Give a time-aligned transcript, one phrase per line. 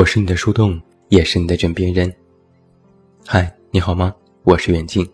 [0.00, 0.80] 我是你的树洞，
[1.10, 2.10] 也是你的枕边人。
[3.26, 4.14] 嗨，你好吗？
[4.44, 5.06] 我是远近，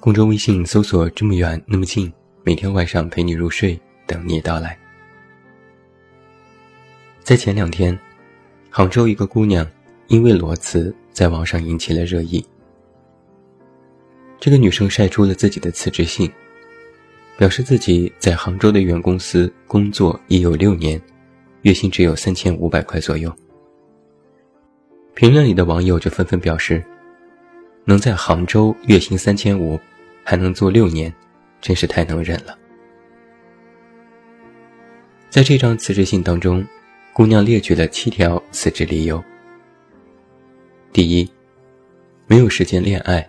[0.00, 2.10] 公众微信搜索“这么远那么近”，
[2.42, 4.78] 每天晚上陪你入睡，等你到来。
[7.22, 7.98] 在前两天，
[8.70, 9.70] 杭州一个姑娘
[10.06, 12.42] 因为裸辞在网上引起了热议。
[14.40, 16.32] 这个女生晒出了自己的辞职信，
[17.36, 20.98] 表示自己在杭州的原公司工作已有六年，
[21.60, 23.30] 月薪只有三千五百块左右。
[25.18, 26.80] 评论里的网友就纷纷表示，
[27.84, 29.76] 能在杭州月薪三千五，
[30.22, 31.12] 还能做六年，
[31.60, 32.56] 真是太能忍了。
[35.28, 36.64] 在这张辞职信当中，
[37.12, 39.20] 姑娘列举了七条辞职理由。
[40.92, 41.28] 第一，
[42.28, 43.28] 没有时间恋爱，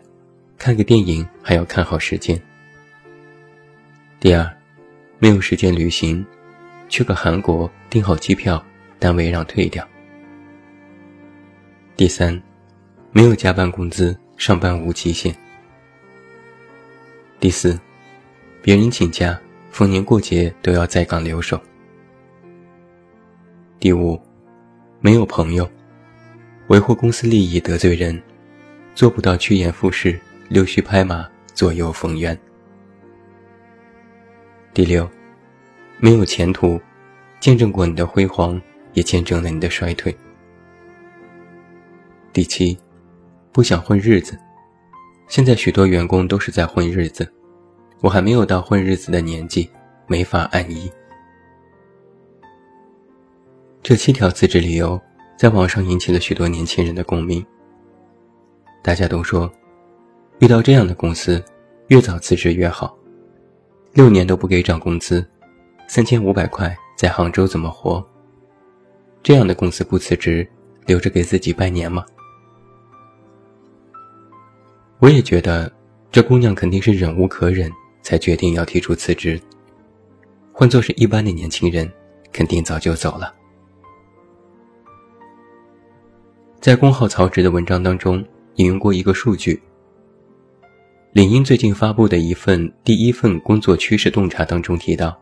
[0.60, 2.40] 看个电影还要看好时间。
[4.20, 4.48] 第二，
[5.18, 6.24] 没有时间旅行，
[6.88, 8.64] 去个韩国订好机票，
[9.00, 9.84] 单位让退掉。
[12.00, 12.42] 第三，
[13.12, 15.36] 没有加班工资，上班无期限。
[17.42, 17.78] 第四，
[18.62, 19.38] 别人请假，
[19.70, 21.60] 逢年过节都要在岗留守。
[23.82, 24.18] 第五，
[25.02, 25.70] 没有朋友，
[26.70, 28.18] 维护公司利益得罪人，
[28.96, 32.40] 做不到趋炎附势、溜须拍马、左右逢源。
[34.74, 35.06] 第六，
[35.98, 36.80] 没有前途，
[37.42, 38.58] 见证过你的辉煌，
[38.94, 40.16] 也见证了你的衰退。
[42.32, 42.78] 第七，
[43.52, 44.38] 不想混日子。
[45.28, 47.28] 现在许多员工都是在混日子，
[48.02, 49.70] 我还没有到混日子的年纪，
[50.08, 50.92] 没法安逸。
[53.82, 55.00] 这七条辞职理由
[55.38, 57.44] 在网上引起了许多年轻人的共鸣。
[58.84, 59.52] 大家都说，
[60.40, 61.44] 遇到这样的公司，
[61.88, 62.96] 越早辞职越好。
[63.94, 65.28] 六年都不给涨工资，
[65.88, 68.06] 三千五百块在杭州怎么活？
[69.24, 70.48] 这样的公司不辞职，
[70.86, 72.06] 留着给自己拜年吗？
[75.00, 75.72] 我也觉得，
[76.12, 77.72] 这姑娘肯定是忍无可忍，
[78.02, 79.40] 才决定要提出辞职。
[80.52, 81.90] 换做是一般的年轻人，
[82.34, 83.34] 肯定早就走了。
[86.60, 88.22] 在公号曹植的文章当中
[88.56, 89.62] 引用过一个数据：
[91.14, 95.18] 领英最近发布的一份第一份工作趋势洞察当中提到，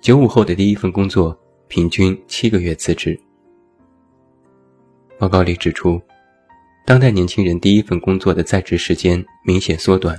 [0.00, 1.38] 九五后的第一份工作
[1.68, 3.20] 平均七个月辞职。
[5.18, 6.00] 报告里指出。
[6.86, 10.16] 当代年轻人第一份工作的在职时间明显缩短，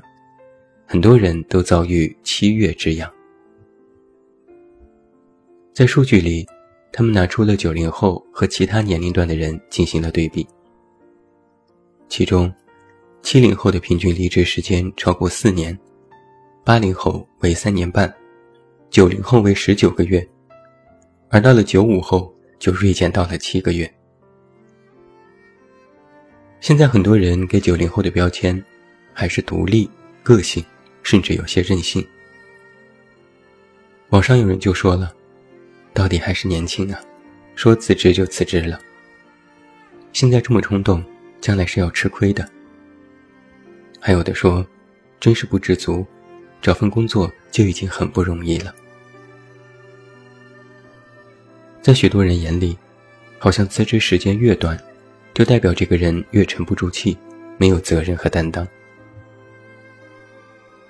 [0.86, 3.10] 很多人都遭遇七月之痒。
[5.74, 6.46] 在数据里，
[6.92, 10.46] 他们拿出了九零后和其他年龄段的人进行了对比。
[12.10, 12.54] 其中，
[13.22, 15.78] 七零后的平均离职时间超过四年，
[16.66, 18.14] 八零后为三年半，
[18.90, 20.28] 九零后为十九个月，
[21.30, 23.90] 而到了九五后就锐减到了七个月。
[26.60, 28.62] 现在很多人给九零后的标签，
[29.14, 29.90] 还是独立、
[30.24, 30.66] 个性，
[31.04, 32.06] 甚至有些任性。
[34.10, 35.14] 网上有人就说了
[35.94, 37.00] ：“到底还是年轻啊，
[37.56, 38.80] 说辞职就辞职了。
[40.14, 41.04] 现在这么冲动，
[41.40, 42.50] 将来是要吃亏的。”
[44.02, 44.66] 还有的说
[45.20, 46.06] ：“真是不知足，
[46.62, 48.74] 找份工作就已经很不容易了。”
[51.84, 52.78] 在许多人眼里，
[53.38, 54.78] 好像辞职时间越短。
[55.38, 57.16] 就代表这个人越沉不住气，
[57.60, 58.68] 没有责任和担当。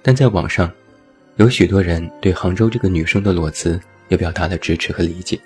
[0.01, 0.71] 但在网上，
[1.35, 3.77] 有许多人对杭州这个女生的裸辞
[4.07, 5.37] 也表达了支持和理解。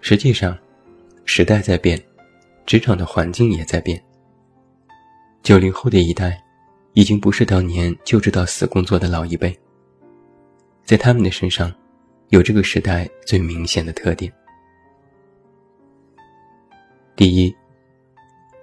[0.00, 0.58] 实际上，
[1.24, 1.96] 时代在变，
[2.66, 4.02] 职场的环境也在变。
[5.44, 6.42] 九零后的一代，
[6.94, 9.56] 已经不是当年就知道死工作的老一辈。
[10.84, 11.72] 在他们的身上，
[12.30, 14.32] 有这个时代最明显的特点。
[17.16, 17.56] 第一，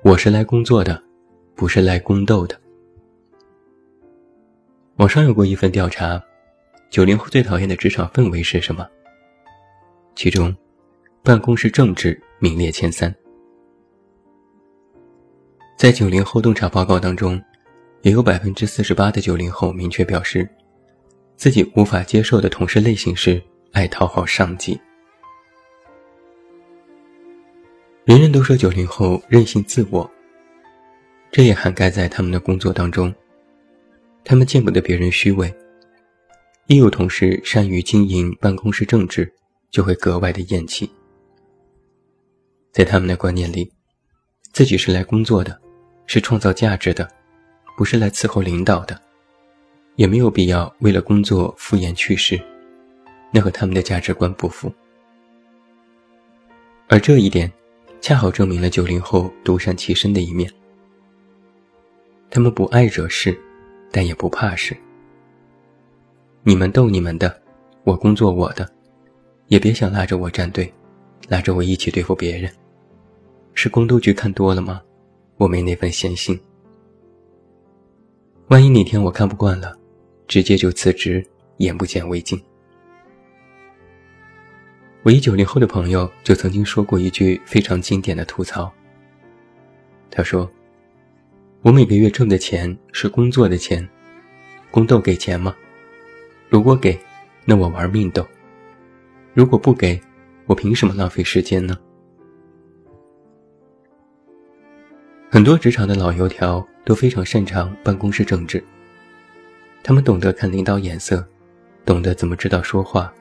[0.03, 1.01] 我是来工作的，
[1.55, 2.55] 不是来宫斗的。
[4.97, 6.23] 网上有过一份调查，
[6.91, 8.87] 九零后最讨厌的职场氛围是什么？
[10.13, 10.55] 其中，
[11.23, 13.11] 办公室政治名列前三。
[15.75, 17.43] 在九零后洞察报告当中，
[18.03, 20.47] 也有百分之四十八的九零后明确表示，
[21.35, 23.41] 自己无法接受的同事类型是
[23.71, 24.79] 爱讨好上级。
[28.05, 30.09] 人人都说九零后任性自我，
[31.31, 33.13] 这也涵盖在他们的工作当中。
[34.25, 35.53] 他们见不得别人虚伪，
[36.67, 39.33] 一有同事善于经营办公室政治，
[39.71, 40.89] 就会格外的厌弃。
[42.73, 43.71] 在他们的观念里，
[44.51, 45.57] 自己是来工作的，
[46.05, 47.09] 是创造价值的，
[47.77, 49.01] 不是来伺候领导的，
[49.95, 52.37] 也没有必要为了工作敷衍去世，
[53.31, 54.69] 那和他们的价值观不符。
[56.89, 57.51] 而这一点，
[58.03, 60.51] 恰好证明了九零后独善其身的一面。
[62.29, 63.39] 他们不爱惹事，
[63.93, 64.75] 但也不怕事。
[66.43, 67.41] 你们斗你们的，
[67.85, 68.69] 我工作我的，
[69.47, 70.69] 也别想拉着我站队，
[71.29, 72.51] 拉着我一起对付别人。
[73.53, 74.81] 是宫斗剧看多了吗？
[75.37, 76.37] 我没那份闲心。
[78.49, 79.79] 万一哪天我看不惯了，
[80.27, 81.25] 直接就辞职，
[81.59, 82.37] 眼不见为净。
[85.03, 88.71] 我一九零后的朋友就曾经说过一句非常经典的吐槽。
[90.09, 90.49] 他说
[91.61, 93.85] ：“我每个月挣的钱是工作的钱，
[94.71, 95.53] 宫斗给钱吗？”
[96.47, 96.97] 如果给，
[97.43, 98.23] 那我玩命斗；
[99.33, 99.99] 如果不给，
[100.45, 101.77] 我凭什么浪费时间呢？
[105.29, 108.63] 很多职场的老油条都非常擅长办公室政治，
[109.83, 111.27] 他们懂得看领导眼色，
[111.83, 113.13] 懂得怎么知道说话，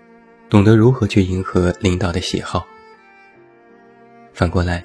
[0.52, 2.66] 懂得如何去迎合领导的喜好。
[4.34, 4.84] 反过来，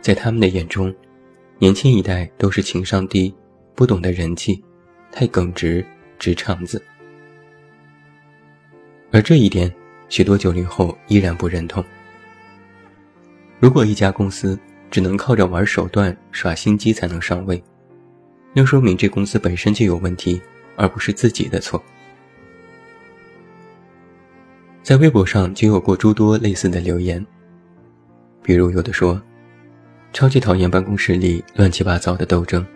[0.00, 0.94] 在他们的眼中，
[1.58, 3.34] 年轻一代都是情商低，
[3.74, 4.62] 不懂得人际，
[5.10, 5.84] 太耿直，
[6.20, 6.80] 直肠子。
[9.10, 9.74] 而这一点，
[10.08, 11.84] 许多九零后依然不认同。
[13.58, 14.56] 如果一家公司
[14.88, 17.60] 只能靠着玩手段、耍心机才能上位，
[18.54, 20.40] 那说明这公司本身就有问题，
[20.76, 21.82] 而不是自己的错。
[24.82, 27.24] 在微博上就有过诸多类似的留言，
[28.42, 29.20] 比如有的说
[30.12, 32.66] ：“超级讨厌办公室里乱七八糟的斗争。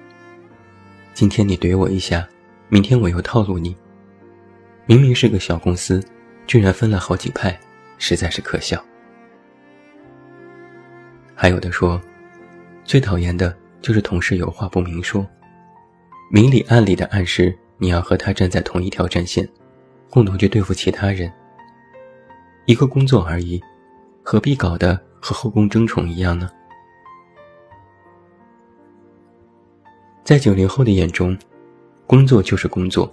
[1.14, 2.26] 今天你怼我一下，
[2.69, 3.76] 明天我又套路你。
[4.87, 6.03] 明明是个小公司。”
[6.47, 7.58] 居然分了好几派，
[7.99, 8.81] 实在是可笑。
[11.35, 12.00] 还有的说，
[12.85, 15.26] 最讨厌的就是同事有话不明说，
[16.31, 19.49] 明里暗里的暗示你要和他站在同一条战线，
[20.08, 21.29] 共同去对付其他人。
[22.66, 23.62] 一个工作而已，
[24.24, 26.50] 何必搞得和后宫争宠一样呢？
[30.24, 31.38] 在九零后的眼中，
[32.08, 33.08] 工作就是工作，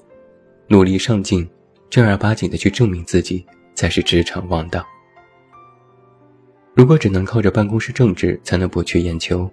[0.68, 1.48] 努力上进。
[1.88, 3.46] 正儿八经的去证明自己，
[3.76, 4.84] 才是职场王道。
[6.74, 9.48] 如果只能靠着办公室政治才能博取眼球，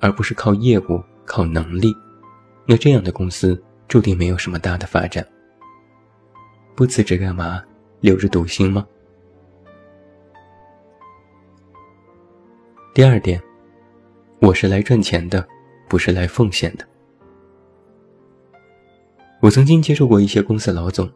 [0.00, 1.94] 而不是靠业务、靠能力，
[2.66, 5.24] 那这样的公司注定没有什么大的发展。
[6.74, 7.62] 不辞职干嘛？
[8.00, 8.84] 留着赌心吗？
[12.94, 13.40] 第二点，
[14.40, 15.46] 我是来赚钱的，
[15.88, 16.84] 不是来奉献的。
[19.40, 21.08] 我曾经接触过一些公司老总。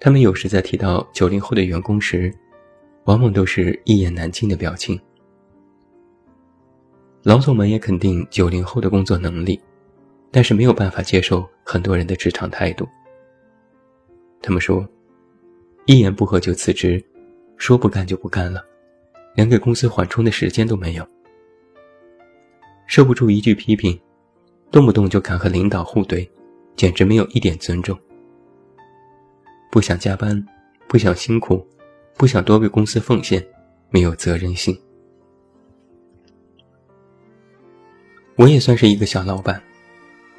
[0.00, 2.32] 他们有时在提到九零后的员工时，
[3.04, 4.98] 往往都是一言难尽的表情。
[7.22, 9.60] 老总们也肯定九零后的工作能力，
[10.30, 12.88] 但是没有办法接受很多人的职场态度。
[14.40, 14.88] 他们说，
[15.86, 17.04] 一言不合就辞职，
[17.58, 18.64] 说不干就不干了，
[19.34, 21.06] 连给公司缓冲的时间都没有。
[22.86, 23.98] 受不住一句批评，
[24.70, 26.28] 动不动就敢和领导互怼，
[26.76, 27.98] 简直没有一点尊重。
[29.70, 30.44] 不想加班，
[30.86, 31.66] 不想辛苦，
[32.18, 33.42] 不想多为公司奉献，
[33.88, 34.78] 没有责任心。
[38.36, 39.62] 我也算是一个小老板，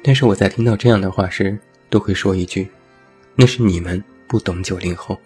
[0.02, 1.58] 但是我在听到这样的话时，
[1.90, 2.68] 都会说一句
[3.34, 5.18] ：“那是你们不懂九零后。”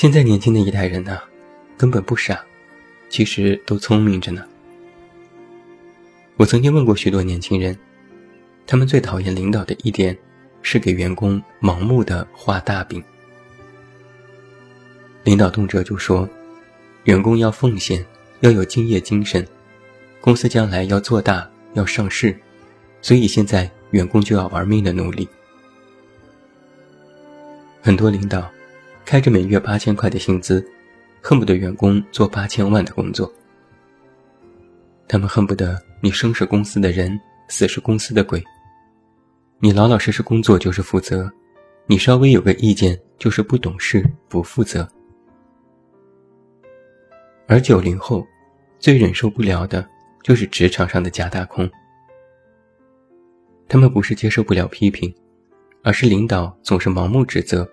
[0.00, 1.20] 现在年轻的一代人呢，
[1.76, 2.42] 根本不傻，
[3.10, 4.42] 其实都聪明着呢。
[6.38, 7.78] 我曾经问过许多年轻人，
[8.66, 10.16] 他们最讨厌领导的一点。
[10.62, 13.02] 是给员工盲目的画大饼。
[15.24, 16.26] 领导动辄就说，
[17.04, 18.02] 员工要奉献，
[18.40, 19.46] 要有敬业精神，
[20.18, 22.34] 公司将来要做大，要上市，
[23.02, 25.28] 所以现在员工就要玩命的努力。
[27.82, 28.50] 很多领导
[29.10, 30.64] 开着每月八千块的薪资，
[31.20, 33.28] 恨不得员工做八千万的工作。
[35.08, 38.40] 他们恨不得你生是公司的人，死是公司的鬼。
[39.58, 41.28] 你老老实实工作就是负责，
[41.86, 44.88] 你稍微有个意见就是不懂事不负责。
[47.48, 48.24] 而九零后
[48.78, 49.84] 最忍受不了的
[50.22, 51.68] 就是职场上的假大空。
[53.66, 55.12] 他们不是接受不了批评，
[55.82, 57.68] 而是领导总是盲目指责，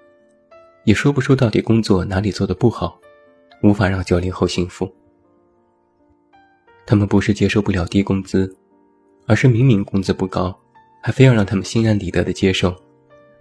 [0.88, 2.98] 也说不出到底工作哪里做的不好，
[3.62, 4.90] 无法让九零后幸福。
[6.86, 8.56] 他们不是接受不了低工资，
[9.26, 10.58] 而是明明工资不高。
[11.02, 12.74] 还非要让他们心安理得的接受，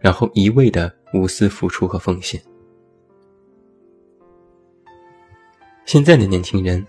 [0.01, 2.41] 然后一味的无私付出和奉献。
[5.85, 6.85] 现在的年轻人，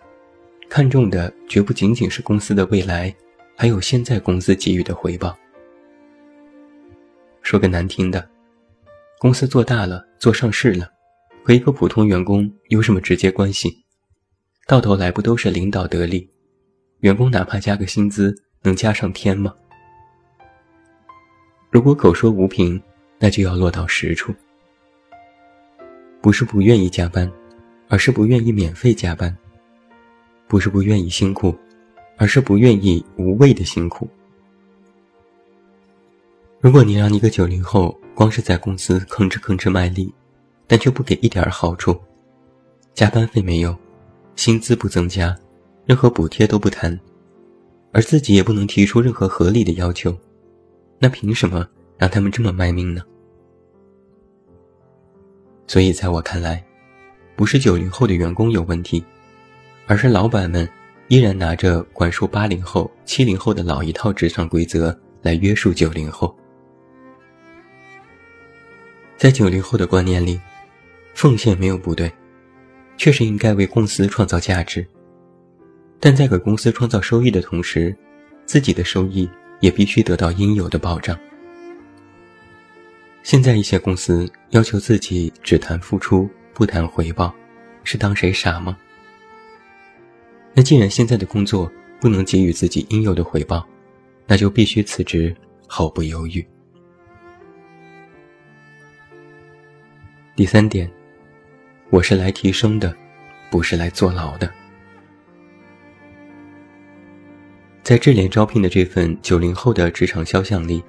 [0.68, 3.16] 看重的绝不仅仅是公司的未来，
[3.56, 5.36] 还有现在公司给予的回报。
[7.44, 8.28] 说个难听的，
[9.20, 10.88] 公司做大了，做上市了，
[11.44, 13.84] 和一个普通员工有什么直接关系？
[14.68, 16.30] 到头来不都是领导得利，
[17.00, 19.56] 员工哪怕加个薪资，能加上天吗？
[21.72, 22.80] 如果口说无凭，
[23.18, 24.32] 那就要落到实处。
[26.22, 27.32] 不是不愿意加班，
[27.88, 29.36] 而是不愿意免费加班；
[30.48, 31.58] 不是不愿意辛苦，
[32.18, 34.08] 而是不愿意无谓的辛苦。
[36.68, 40.14] 如果你让一个九零后光是在公司吭哧吭哧卖力，
[40.68, 41.98] 但却不给一点好处，
[42.94, 43.74] 加班费没有，
[44.36, 45.34] 薪资不增加，
[45.86, 47.00] 任何补贴都不谈，
[47.94, 50.14] 而自己也不能提出任何合理的要求，
[51.00, 51.66] 那凭什么
[51.98, 53.02] 让他们这么卖命呢？
[55.68, 56.62] 所以，在我看来，
[57.38, 59.02] 不是九零后的员工有问题，
[59.86, 60.68] 而是老板们
[61.08, 66.37] 依然拿着管束八零后、七零后的老一套职场规则来约束九零后。
[69.18, 70.40] 在九零后的观念里，
[71.16, 72.12] 奉献没有不对，
[72.98, 74.86] 确实应该为公司创造价值，
[76.00, 77.96] 但在给公司创造收益的同时，
[78.46, 79.28] 自己的收益
[79.60, 81.18] 也必须得到应有的保障。
[83.24, 87.34] 现在一些公司要求自己只谈付出不谈回报，
[87.84, 88.78] 是当谁傻吗？
[90.54, 93.68] 那既然现在的工作不能给予自己应有的回报，
[94.28, 95.36] 那就必须辞职，
[95.68, 96.48] 毫不犹豫。
[100.38, 100.88] 第三点，
[101.90, 102.96] 我是来提升的，
[103.50, 104.48] 不是来坐牢的。
[107.82, 110.84] 在智联招聘的这份九零后的职场肖像里。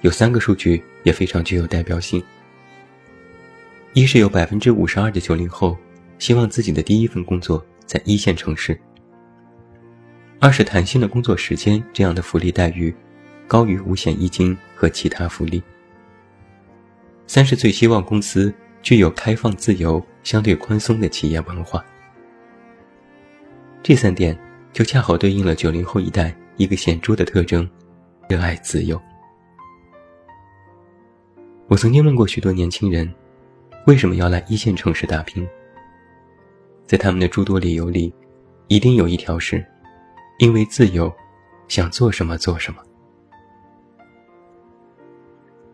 [0.00, 2.24] 有三个数据也非常具有代表性：
[3.92, 5.76] 一是有百分之五十二的九零后
[6.18, 8.74] 希望自己的第一份工作在一线城市；
[10.40, 12.94] 二是弹性的工作时间这样的福利待遇
[13.46, 15.60] 高于五险一金和其他福利；
[17.26, 18.54] 三是最希望公司
[18.86, 21.84] 具有开放、自由、相对宽松的企业文化。
[23.82, 24.38] 这三点
[24.72, 27.68] 就恰好对应了九零后一代一个显著的特征：
[28.28, 28.96] 热爱自由。
[31.66, 33.12] 我曾经问过许多年轻人，
[33.88, 35.44] 为什么要来一线城市打拼？
[36.84, 38.14] 在他们的诸多理由里，
[38.68, 39.66] 一定有一条是，
[40.38, 41.12] 因为自由，
[41.66, 42.80] 想做什么做什么。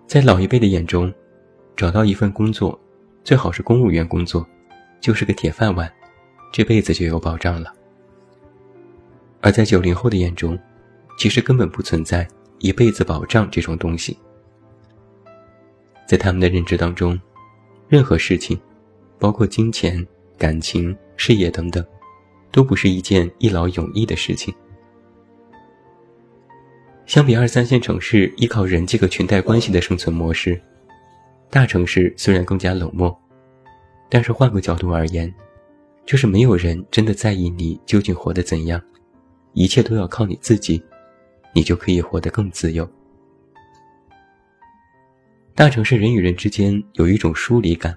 [0.07, 1.13] 在老一辈的眼中，
[1.77, 2.81] 找到一份工作，
[3.25, 4.47] 最好是公务员工作，
[5.01, 5.91] 就是个铁饭碗，
[6.53, 7.73] 这辈子就有保障了。
[9.41, 10.59] 而在九零后的眼中，
[11.19, 12.27] 其实根本不存在
[12.59, 14.19] 一辈子保障这种东西。
[16.07, 17.19] 在他们的认知当中，
[17.89, 18.61] 任何事情，
[19.19, 20.05] 包括金钱、
[20.37, 21.85] 感情、事业等等，
[22.51, 24.53] 都不是一件一劳永逸的事情。
[27.07, 30.61] 相比二三线城市依靠人际和裙带关系的生存模式，
[31.53, 33.15] 大城市虽然更加冷漠，
[34.09, 35.31] 但是换个角度而言，
[36.07, 38.81] 就是没有人真的在意你究竟活得怎样，
[39.53, 40.83] 一切都要靠你自己，
[41.55, 42.89] 你就可以活得更自由。
[45.55, 47.95] 大城市人与人之间有一种疏离感，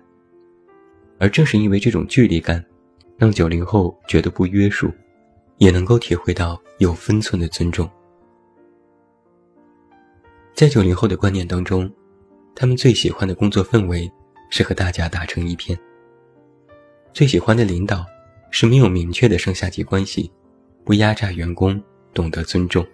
[1.17, 2.61] 而正是因为这种距离感，
[3.17, 4.91] 让九零后觉得不约束，
[5.59, 7.89] 也能够体会到有分寸的尊重。
[10.53, 11.89] 在九零后的观念当中，
[12.55, 14.11] 他们最喜欢的工作氛围
[14.49, 15.77] 是和大家打成一片。
[17.13, 18.05] 最喜欢的领导
[18.49, 20.31] 是没有明确的上下级关系，
[20.83, 21.79] 不压榨员工，
[22.13, 22.85] 懂得尊重。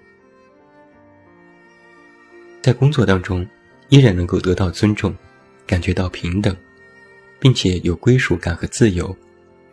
[2.61, 3.47] 在工作当中。
[3.91, 5.13] 依然能够得到尊重，
[5.67, 6.55] 感觉到平等，
[7.41, 9.13] 并且有归属感和自由，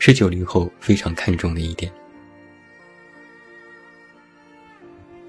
[0.01, 1.93] 是九零后非常看重的一点。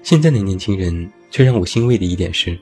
[0.02, 2.58] 现在的年轻人最让我欣慰的一点是，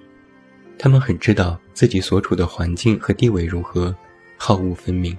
[0.79, 3.95] 他们很知道自己所处的环境和地位如何，
[4.37, 5.17] 好恶分明。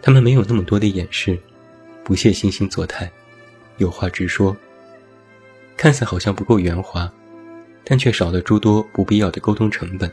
[0.00, 1.38] 他们没有那么多的掩饰，
[2.02, 3.10] 不屑惺惺作态，
[3.76, 4.56] 有话直说。
[5.76, 7.12] 看似好像不够圆滑。
[7.86, 10.10] 但却少了诸多不必要的沟通成本。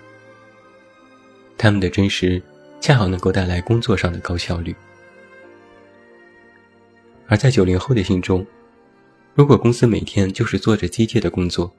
[1.57, 2.43] 他们的真实，
[2.81, 4.75] 恰好能够带来工作上的高效率。
[7.27, 8.45] 而在九零后的心中，
[9.35, 11.73] 如果公司每天就是做着机械的工作，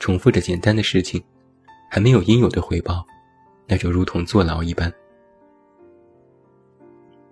[0.00, 1.22] 重复着简单的事情，
[1.88, 3.04] 还没有应有的回报，
[3.66, 4.92] 那就如同坐牢一般。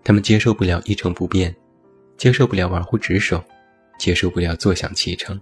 [0.02, 1.54] 他们接受不了一成不变，
[2.16, 3.42] 接受不了玩忽职守，
[3.98, 5.40] 接受不了坐享其成。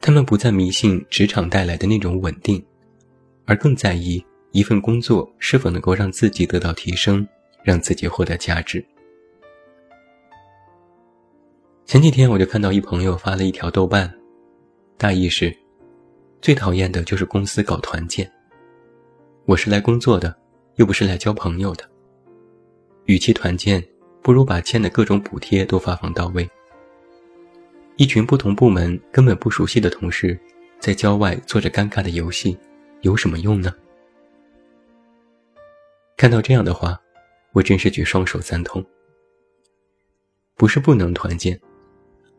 [0.00, 2.64] 他们不再迷信职场带来的那种稳定，
[3.44, 7.26] 而更在意一份工作是否能够让自己得到提升，
[7.62, 8.82] 让自己获得价值。
[11.84, 14.10] 前几天我就看到一朋友发了一条豆瓣，
[14.96, 15.54] 大意是：
[16.40, 18.30] 最讨厌的就是公司搞团建。
[19.44, 20.34] 我是来工作的，
[20.76, 21.86] 又不是来交朋友的。
[23.04, 23.86] 与其团建，
[24.22, 26.48] 不如把欠的各种补贴都发放到位。
[27.96, 30.38] 一群不同部门根本不熟悉的同事，
[30.78, 32.56] 在郊外做着尴尬的游戏，
[33.02, 33.70] 有什么用呢？
[36.16, 36.98] 看到这样的话，
[37.52, 38.82] 我真是举双手赞同。
[40.56, 41.60] 不是不能团建，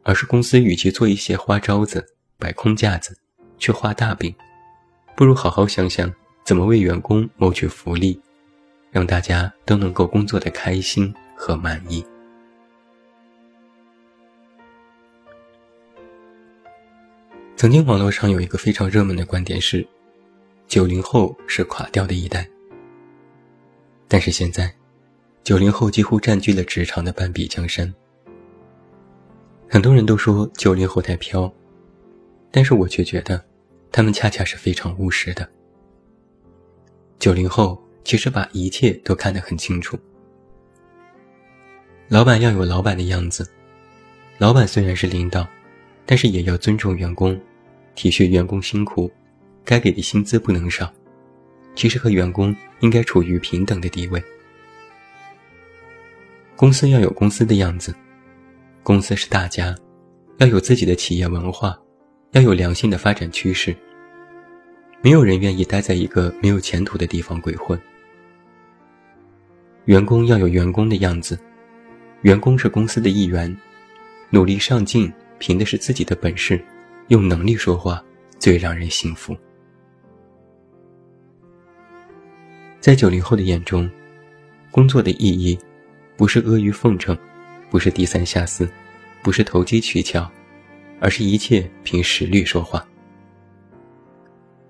[0.01, 2.03] 而是公司与其做一些花招子、
[2.39, 3.15] 摆空架子，
[3.61, 4.33] 去画大饼，
[5.15, 6.11] 不如好好想想
[6.43, 8.19] 怎么为员工谋取福利，
[8.89, 12.03] 让大家都能够工作的开心和满意。
[17.55, 19.87] 曾经网络上有一个非常热门的观点是，
[20.67, 22.49] 九零后是垮掉的一代。
[24.07, 24.73] 但是现在，
[25.43, 27.93] 九零后几乎占据了职场的半壁江山。
[29.69, 31.53] 很多人都说九零后太飘，
[32.49, 33.45] 但是我却觉得，
[33.91, 35.47] 他们恰恰是非常务实的。
[37.19, 39.99] 九零后其实把一切都看得很清楚。
[42.07, 43.49] 老板要有老板的样子，
[44.37, 45.47] 老板虽然是领导，
[46.05, 47.39] 但是也要尊重员工。
[47.93, 49.11] 体恤员工辛苦，
[49.65, 50.91] 该给的薪资不能少。
[51.75, 54.23] 其实和员工应该处于平等的地位。
[56.55, 57.93] 公司要有公司的样子，
[58.81, 59.75] 公司是大家，
[60.37, 61.77] 要有自己的企业文化，
[62.31, 63.75] 要有良性的发展趋势。
[65.01, 67.79] 没有人愿意待在一个没有前途的地方鬼混。
[69.85, 71.37] 员工要有员工的样子，
[72.21, 73.55] 员工是公司的一员，
[74.29, 76.63] 努力上进，凭的是自己的本事。
[77.07, 78.01] 用能力说话，
[78.39, 79.35] 最让人幸福。
[82.79, 83.89] 在九零后的眼中，
[84.69, 85.59] 工作的意义，
[86.15, 87.17] 不是阿谀奉承，
[87.69, 88.69] 不是低三下四，
[89.21, 90.31] 不是投机取巧，
[91.01, 92.85] 而是一切凭实力说话。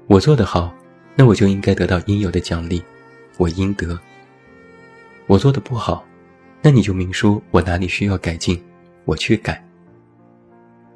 [0.08, 0.74] 我做得好，
[1.16, 2.82] 那我就应该得到应有的奖励，
[3.38, 4.00] 我应得。
[5.28, 6.04] 我做的不好，
[6.62, 8.62] 那你就明说我哪里需要改进，
[9.06, 9.64] 我去改。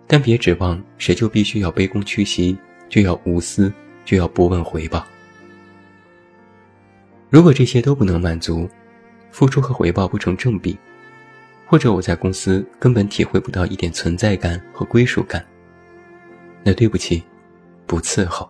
[0.07, 3.71] 但别指望谁就必须要卑躬屈膝，就要无私，
[4.05, 5.05] 就要不问回报。
[7.29, 8.69] 如果这些都不能满足，
[9.31, 10.77] 付出和回报不成正比，
[11.67, 15.45] 或者我在公司根本体会不到一点存在感和归属感，
[16.63, 17.23] 那对不起，
[17.85, 18.49] 不伺候。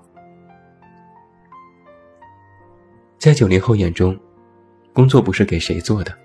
[3.17, 4.17] 在九零后眼中，
[4.93, 6.15] 工作不是给谁做的，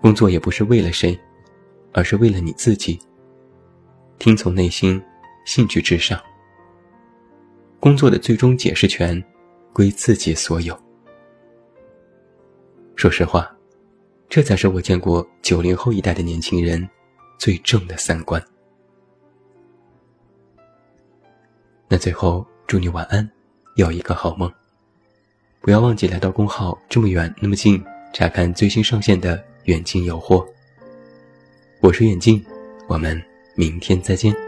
[0.00, 1.18] 工作也不是为了谁，
[1.92, 2.98] 而是为了你自己。
[4.18, 5.02] 听从内心，
[5.44, 6.20] 兴趣至上。
[7.80, 9.22] 工作的最终解释权，
[9.72, 10.78] 归自己所有。
[12.94, 13.52] 说实话，
[14.28, 16.88] 这才是我见过九零后一代的年轻人
[17.38, 18.42] 最正的三观。
[21.88, 23.28] 那最后，祝你晚安，
[23.76, 24.52] 有一个好梦。
[25.60, 30.46] 不要忘记来到公号，这么远那么近，查看最新上线的远近有货。
[31.80, 32.44] 我是远近，
[32.86, 33.20] 我们。
[33.58, 34.47] 明天再见。